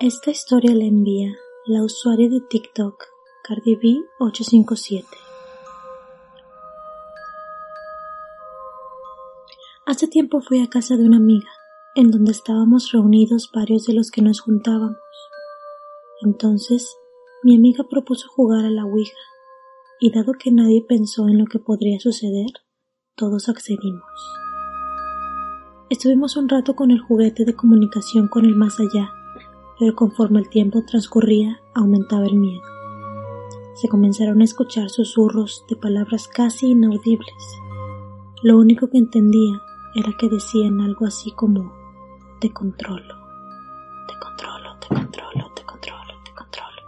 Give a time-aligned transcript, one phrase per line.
[0.00, 1.34] Esta historia la envía
[1.66, 3.02] la usuaria de TikTok
[3.42, 5.04] Cardi B 857.
[9.86, 11.48] Hace tiempo fui a casa de una amiga,
[11.96, 14.98] en donde estábamos reunidos varios de los que nos juntábamos.
[16.22, 16.96] Entonces,
[17.42, 19.18] mi amiga propuso jugar a la Ouija,
[19.98, 22.52] y dado que nadie pensó en lo que podría suceder,
[23.16, 24.04] todos accedimos.
[25.90, 29.17] Estuvimos un rato con el juguete de comunicación con el más allá,
[29.78, 32.62] pero conforme el tiempo transcurría aumentaba el miedo.
[33.74, 37.60] Se comenzaron a escuchar susurros de palabras casi inaudibles.
[38.42, 39.62] Lo único que entendía
[39.94, 41.72] era que decían algo así como
[42.40, 43.14] te controlo,
[44.08, 46.82] te controlo, te controlo, te controlo, te controlo.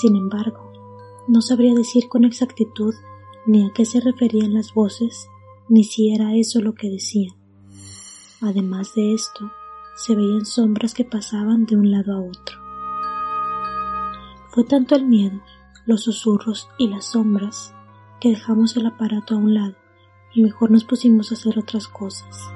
[0.00, 0.72] Sin embargo,
[1.28, 2.94] no sabría decir con exactitud
[3.46, 5.28] ni a qué se referían las voces,
[5.68, 7.34] ni si era eso lo que decían.
[8.40, 9.50] Además de esto,
[9.94, 12.58] se veían sombras que pasaban de un lado a otro.
[14.50, 15.40] Fue tanto el miedo,
[15.86, 17.74] los susurros y las sombras
[18.20, 19.74] que dejamos el aparato a un lado
[20.34, 22.50] y mejor nos pusimos a hacer otras cosas.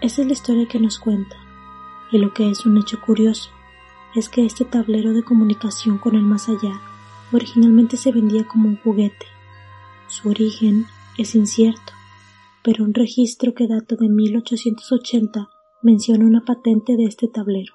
[0.00, 1.36] Esa es la historia que nos cuenta,
[2.12, 3.50] y lo que es un hecho curioso
[4.14, 6.80] es que este tablero de comunicación con el más allá
[7.32, 9.26] originalmente se vendía como un juguete.
[10.08, 10.86] Su origen
[11.18, 11.92] es incierto,
[12.66, 15.48] pero un registro que data de 1880
[15.82, 17.74] menciona una patente de este tablero.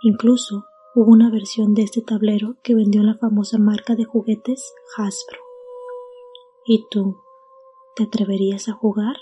[0.00, 0.64] Incluso
[0.94, 5.40] hubo una versión de este tablero que vendió la famosa marca de juguetes Hasbro.
[6.64, 7.18] ¿Y tú,
[7.94, 9.16] te atreverías a jugar?